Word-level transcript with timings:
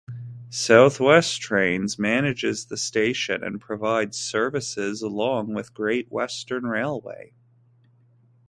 South 0.49 0.99
West 0.99 1.39
Trains 1.41 1.99
manages 1.99 2.65
the 2.65 2.75
station 2.75 3.43
and 3.43 3.61
provides 3.61 4.17
services 4.17 5.03
along 5.03 5.53
with 5.53 5.75
Great 5.75 6.11
Western 6.11 6.63
Railway. 6.65 7.33